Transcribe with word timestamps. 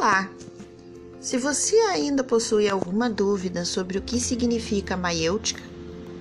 Olá! 0.00 0.30
Se 1.20 1.36
você 1.36 1.76
ainda 1.76 2.24
possui 2.24 2.70
alguma 2.70 3.10
dúvida 3.10 3.66
sobre 3.66 3.98
o 3.98 4.02
que 4.02 4.18
significa 4.18 4.96
maiêutica, 4.96 5.62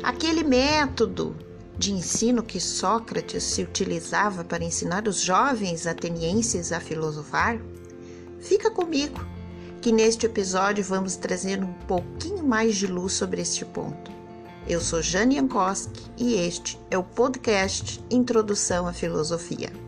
aquele 0.00 0.44
método 0.44 1.34
de 1.76 1.90
ensino 1.90 2.40
que 2.40 2.60
Sócrates 2.60 3.42
se 3.42 3.64
utilizava 3.64 4.44
para 4.44 4.62
ensinar 4.62 5.08
os 5.08 5.20
jovens 5.20 5.88
atenienses 5.88 6.70
a 6.70 6.78
filosofar, 6.78 7.60
fica 8.38 8.70
comigo, 8.70 9.18
que 9.82 9.90
neste 9.90 10.26
episódio 10.26 10.84
vamos 10.84 11.16
trazer 11.16 11.60
um 11.60 11.72
pouquinho 11.88 12.46
mais 12.46 12.76
de 12.76 12.86
luz 12.86 13.14
sobre 13.14 13.42
este 13.42 13.64
ponto. 13.64 14.08
Eu 14.68 14.80
sou 14.80 15.02
Jane 15.02 15.34
Jankowski 15.34 16.00
e 16.16 16.34
este 16.34 16.78
é 16.92 16.96
o 16.96 17.02
podcast 17.02 18.00
Introdução 18.08 18.86
à 18.86 18.92
Filosofia. 18.92 19.83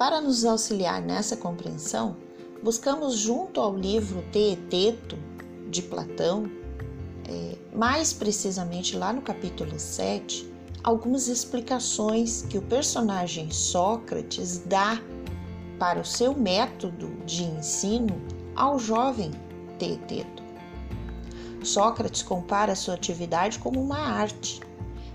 Para 0.00 0.18
nos 0.18 0.46
auxiliar 0.46 1.02
nessa 1.02 1.36
compreensão, 1.36 2.16
buscamos 2.62 3.16
junto 3.16 3.60
ao 3.60 3.76
livro 3.76 4.24
Teeteto 4.32 5.18
de 5.68 5.82
Platão, 5.82 6.50
é, 7.28 7.58
mais 7.76 8.10
precisamente 8.10 8.96
lá 8.96 9.12
no 9.12 9.20
capítulo 9.20 9.78
7, 9.78 10.50
algumas 10.82 11.28
explicações 11.28 12.40
que 12.48 12.56
o 12.56 12.62
personagem 12.62 13.50
Sócrates 13.50 14.62
dá 14.64 14.98
para 15.78 16.00
o 16.00 16.04
seu 16.04 16.34
método 16.34 17.10
de 17.26 17.44
ensino 17.44 18.18
ao 18.56 18.78
jovem 18.78 19.32
Teeteto. 19.78 20.42
Sócrates 21.62 22.22
compara 22.22 22.74
sua 22.74 22.94
atividade 22.94 23.58
como 23.58 23.78
uma 23.78 23.98
arte, 23.98 24.62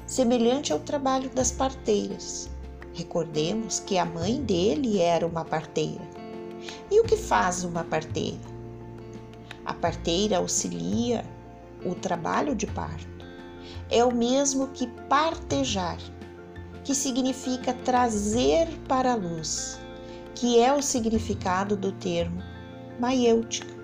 semelhante 0.06 0.72
ao 0.72 0.80
trabalho 0.80 1.32
das 1.32 1.52
parteiras, 1.52 2.52
Recordemos 2.96 3.82
que 3.82 3.98
a 3.98 4.06
mãe 4.06 4.42
dele 4.42 5.02
era 5.02 5.28
uma 5.28 5.44
parteira. 5.44 6.02
E 6.90 6.98
o 7.02 7.04
que 7.04 7.18
faz 7.18 7.66
uma 7.66 7.84
parteira? 7.84 8.40
A 9.66 9.74
parteira 9.74 10.38
auxilia 10.38 11.26
o 11.86 11.94
trabalho 11.94 12.56
de 12.56 12.66
parto. 12.66 13.26
É 13.92 14.02
o 14.06 14.16
mesmo 14.16 14.70
que 14.70 14.88
partejar, 15.10 15.98
que 16.86 16.96
significa 16.96 17.74
trazer 17.74 18.70
para 18.88 19.12
a 19.12 19.16
luz, 19.16 19.78
que 20.34 20.58
é 20.58 20.74
o 20.74 20.82
significado 20.82 21.76
do 21.76 21.92
termo 21.92 22.42
maiêutica. 22.98 23.76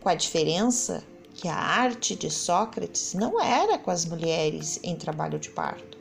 Com 0.00 0.08
a 0.08 0.16
diferença 0.16 1.04
que 1.32 1.46
a 1.46 1.56
arte 1.56 2.16
de 2.16 2.28
Sócrates 2.28 3.14
não 3.14 3.40
era 3.40 3.78
com 3.78 3.92
as 3.92 4.04
mulheres 4.04 4.80
em 4.82 4.96
trabalho 4.96 5.38
de 5.38 5.50
parto 5.50 5.93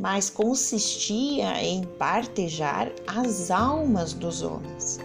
mas 0.00 0.30
consistia 0.30 1.62
em 1.62 1.84
partejar 1.84 2.90
as 3.06 3.50
almas 3.50 4.14
dos 4.14 4.40
homens. 4.40 4.98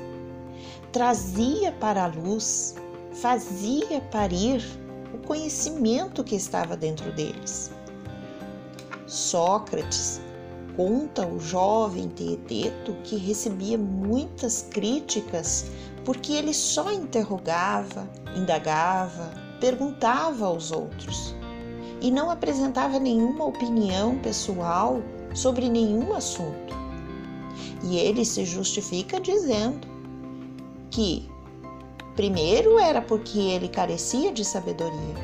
Trazia 0.93 1.73
para 1.73 2.05
a 2.05 2.07
luz, 2.07 2.75
fazia 3.11 3.99
parir 4.09 4.63
o 5.13 5.17
conhecimento 5.17 6.23
que 6.23 6.35
estava 6.35 6.77
dentro 6.77 7.11
deles. 7.11 7.71
Sócrates 9.05 10.21
conta 10.77 11.27
o 11.27 11.41
jovem 11.41 12.07
Teeteto 12.07 12.95
que 13.03 13.17
recebia 13.17 13.77
muitas 13.77 14.61
críticas 14.71 15.65
porque 16.05 16.31
ele 16.31 16.53
só 16.53 16.89
interrogava, 16.89 18.09
indagava, 18.33 19.29
perguntava 19.59 20.45
aos 20.45 20.71
outros 20.71 21.35
e 22.01 22.11
não 22.11 22.29
apresentava 22.29 22.99
nenhuma 22.99 23.45
opinião 23.45 24.17
pessoal 24.19 25.01
sobre 25.33 25.69
nenhum 25.69 26.13
assunto. 26.13 26.73
E 27.83 27.97
ele 27.97 28.25
se 28.25 28.45
justifica 28.45 29.19
dizendo 29.19 29.87
que, 30.89 31.29
primeiro, 32.15 32.79
era 32.79 33.01
porque 33.01 33.39
ele 33.39 33.67
carecia 33.67 34.31
de 34.31 34.43
sabedoria, 34.43 35.15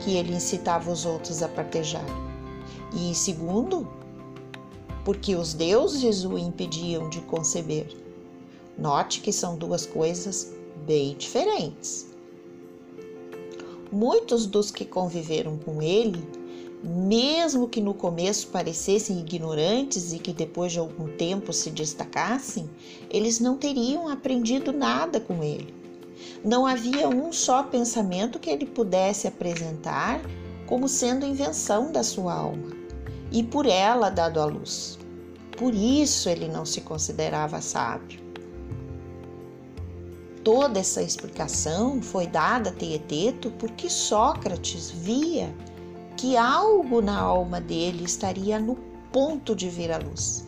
que 0.00 0.16
ele 0.16 0.34
incitava 0.34 0.90
os 0.90 1.06
outros 1.06 1.42
a 1.42 1.48
partejar, 1.48 2.04
e, 2.92 3.14
segundo, 3.14 3.88
porque 5.04 5.36
os 5.36 5.54
deuses 5.54 6.24
o 6.24 6.36
impediam 6.36 7.08
de 7.08 7.20
conceber. 7.22 7.86
Note 8.76 9.20
que 9.20 9.32
são 9.32 9.56
duas 9.56 9.86
coisas 9.86 10.52
bem 10.84 11.16
diferentes. 11.16 12.06
Muitos 13.90 14.46
dos 14.46 14.70
que 14.70 14.84
conviveram 14.84 15.56
com 15.58 15.80
ele, 15.80 16.26
mesmo 16.82 17.68
que 17.68 17.80
no 17.80 17.94
começo 17.94 18.48
parecessem 18.48 19.20
ignorantes 19.20 20.12
e 20.12 20.18
que 20.18 20.32
depois 20.32 20.72
de 20.72 20.78
algum 20.78 21.08
tempo 21.16 21.52
se 21.52 21.70
destacassem, 21.70 22.68
eles 23.08 23.38
não 23.38 23.56
teriam 23.56 24.08
aprendido 24.08 24.72
nada 24.72 25.20
com 25.20 25.42
ele. 25.42 25.72
Não 26.44 26.66
havia 26.66 27.08
um 27.08 27.32
só 27.32 27.62
pensamento 27.62 28.38
que 28.38 28.50
ele 28.50 28.66
pudesse 28.66 29.28
apresentar 29.28 30.20
como 30.66 30.88
sendo 30.88 31.24
invenção 31.24 31.92
da 31.92 32.02
sua 32.02 32.34
alma 32.34 32.70
e 33.30 33.42
por 33.42 33.66
ela 33.66 34.10
dado 34.10 34.40
à 34.40 34.44
luz. 34.44 34.98
Por 35.56 35.74
isso 35.74 36.28
ele 36.28 36.48
não 36.48 36.66
se 36.66 36.80
considerava 36.80 37.60
sábio 37.60 38.25
toda 40.46 40.78
essa 40.78 41.02
explicação 41.02 42.00
foi 42.00 42.24
dada 42.24 42.70
a 42.70 42.72
Teeteto 42.72 43.50
porque 43.58 43.90
Sócrates 43.90 44.92
via 44.92 45.52
que 46.16 46.36
algo 46.36 47.02
na 47.02 47.18
alma 47.18 47.60
dele 47.60 48.04
estaria 48.04 48.60
no 48.60 48.76
ponto 49.12 49.56
de 49.56 49.68
vir 49.68 49.90
à 49.90 49.98
luz 49.98 50.46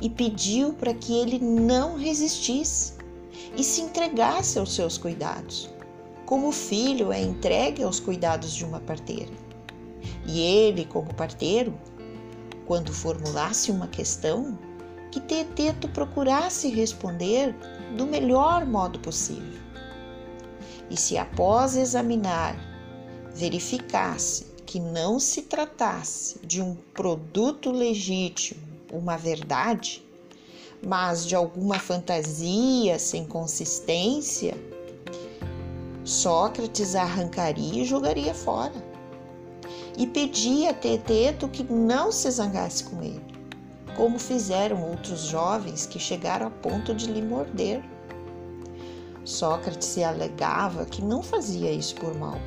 e 0.00 0.10
pediu 0.10 0.72
para 0.72 0.92
que 0.92 1.16
ele 1.16 1.38
não 1.38 1.96
resistisse 1.96 2.94
e 3.56 3.62
se 3.62 3.82
entregasse 3.82 4.58
aos 4.58 4.74
seus 4.74 4.98
cuidados, 4.98 5.70
como 6.26 6.48
o 6.48 6.52
filho 6.52 7.12
é 7.12 7.22
entregue 7.22 7.84
aos 7.84 8.00
cuidados 8.00 8.52
de 8.52 8.64
uma 8.64 8.80
parteira. 8.80 9.30
E 10.26 10.40
ele, 10.40 10.84
como 10.84 11.14
parteiro, 11.14 11.72
quando 12.66 12.92
formulasse 12.92 13.70
uma 13.70 13.86
questão, 13.86 14.58
que 15.12 15.20
Teeteto 15.20 15.88
procurasse 15.90 16.66
responder 16.70 17.54
do 17.96 18.06
melhor 18.06 18.64
modo 18.66 18.98
possível. 18.98 19.60
E 20.90 20.96
se 20.96 21.16
após 21.16 21.76
examinar 21.76 22.56
verificasse 23.34 24.46
que 24.66 24.78
não 24.78 25.18
se 25.18 25.42
tratasse 25.42 26.38
de 26.44 26.60
um 26.60 26.74
produto 26.94 27.70
legítimo, 27.70 28.60
uma 28.90 29.16
verdade, 29.16 30.02
mas 30.84 31.26
de 31.26 31.34
alguma 31.34 31.78
fantasia 31.78 32.98
sem 32.98 33.24
consistência, 33.24 34.54
Sócrates 36.04 36.94
arrancaria 36.96 37.82
e 37.82 37.86
jogaria 37.86 38.34
fora. 38.34 38.92
E 39.96 40.06
pedia 40.06 40.70
a 40.70 40.74
Teeteto 40.74 41.48
que 41.48 41.62
não 41.62 42.10
se 42.10 42.30
zangasse 42.30 42.84
com 42.84 43.02
ele 43.02 43.31
como 43.96 44.18
fizeram 44.18 44.82
outros 44.82 45.20
jovens 45.22 45.86
que 45.86 45.98
chegaram 45.98 46.46
a 46.46 46.50
ponto 46.50 46.94
de 46.94 47.06
lhe 47.06 47.22
morder. 47.22 47.82
Sócrates 49.24 49.88
se 49.88 50.02
alegava 50.02 50.84
que 50.84 51.02
não 51.02 51.22
fazia 51.22 51.70
isso 51.70 51.94
por 51.96 52.14
mal, 52.14 52.38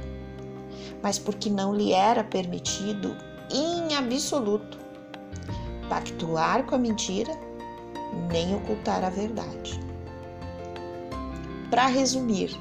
mas 1.01 1.17
porque 1.17 1.49
não 1.49 1.73
lhe 1.73 1.93
era 1.93 2.23
permitido, 2.23 3.15
em 3.51 3.95
absoluto, 3.95 4.77
pactuar 5.87 6.65
com 6.65 6.75
a 6.75 6.79
mentira 6.79 7.31
nem 8.31 8.55
ocultar 8.55 9.03
a 9.03 9.09
verdade. 9.09 9.79
Para 11.69 11.87
resumir, 11.87 12.57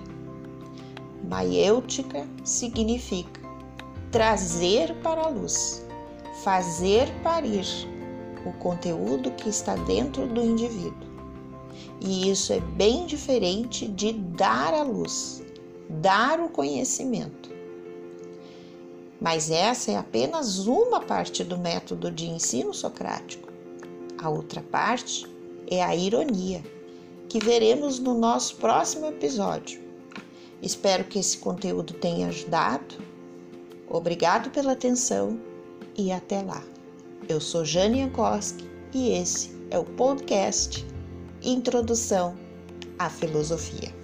maiêutica 1.28 2.26
significa 2.44 3.40
trazer 4.10 4.94
para 5.02 5.22
a 5.22 5.28
luz, 5.28 5.84
fazer 6.42 7.08
parir 7.22 7.64
o 8.44 8.52
conteúdo 8.52 9.30
que 9.32 9.48
está 9.48 9.74
dentro 9.76 10.26
do 10.26 10.42
indivíduo. 10.42 11.14
E 12.00 12.30
isso 12.30 12.52
é 12.52 12.60
bem 12.60 13.06
diferente 13.06 13.88
de 13.88 14.12
dar 14.12 14.74
a 14.74 14.82
luz, 14.82 15.42
dar 15.88 16.40
o 16.40 16.48
conhecimento. 16.48 17.50
Mas 19.20 19.50
essa 19.50 19.90
é 19.90 19.96
apenas 19.96 20.66
uma 20.66 21.00
parte 21.00 21.42
do 21.42 21.56
método 21.56 22.10
de 22.10 22.26
ensino 22.26 22.74
socrático. 22.74 23.48
A 24.18 24.28
outra 24.28 24.60
parte 24.60 25.26
é 25.66 25.82
a 25.82 25.96
ironia, 25.96 26.62
que 27.28 27.38
veremos 27.38 27.98
no 27.98 28.14
nosso 28.14 28.56
próximo 28.56 29.06
episódio. 29.06 29.82
Espero 30.60 31.04
que 31.04 31.18
esse 31.18 31.38
conteúdo 31.38 31.94
tenha 31.94 32.28
ajudado. 32.28 32.96
Obrigado 33.88 34.50
pela 34.50 34.72
atenção 34.72 35.38
e 35.96 36.12
até 36.12 36.42
lá. 36.42 36.62
Eu 37.26 37.40
sou 37.40 37.64
Jane 37.64 38.00
Jankowski 38.00 38.68
e 38.92 39.12
esse 39.12 39.50
é 39.70 39.78
o 39.78 39.84
podcast 39.84 40.86
Introdução 41.42 42.36
à 42.98 43.08
Filosofia. 43.08 44.03